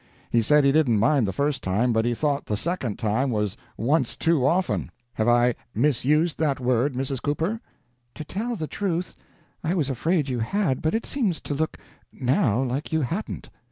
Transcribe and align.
He 0.31 0.41
said 0.41 0.63
he 0.63 0.71
didn't 0.71 0.97
mind 0.97 1.27
the 1.27 1.31
first 1.31 1.61
time, 1.61 1.93
but 1.93 2.05
he 2.05 2.15
thought 2.15 2.47
the 2.47 2.57
second 2.57 2.97
time 2.97 3.29
was 3.29 3.55
once 3.77 4.17
too 4.17 4.43
often. 4.47 4.89
Have 5.13 5.27
I 5.27 5.53
misused 5.75 6.39
that 6.39 6.59
word, 6.59 6.95
Mrs. 6.95 7.21
Cooper?" 7.21 7.61
"To 8.15 8.25
tell 8.25 8.55
the 8.55 8.65
truth, 8.65 9.15
I 9.63 9.75
was 9.75 9.91
afraid 9.91 10.27
you 10.27 10.39
had, 10.39 10.81
but 10.81 10.95
it 10.95 11.05
seems 11.05 11.39
to 11.41 11.53
look, 11.53 11.77
now, 12.11 12.63
like 12.63 12.91
you 12.91 13.01
hadn't." 13.01 13.51